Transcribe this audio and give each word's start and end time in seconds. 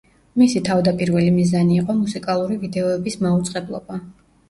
მისი 0.41 0.61
თავდაპირველი 0.69 1.35
მიზანი 1.37 1.79
იყო 1.83 1.99
მუსიკალური 2.01 2.61
ვიდეოების 2.67 3.23
მაუწყებლობა. 3.29 4.05